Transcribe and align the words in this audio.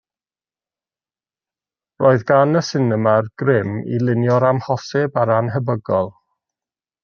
Roedd 2.05 2.25
gan 2.31 2.57
y 2.63 2.65
sinema'r 2.71 3.29
grym 3.43 3.77
i 3.99 4.03
lunio'r 4.07 4.49
amhosib 4.51 5.23
a'r 5.25 5.37
annhebygol 5.39 6.15